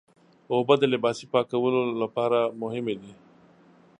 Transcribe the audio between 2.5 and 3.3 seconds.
مهمې دي.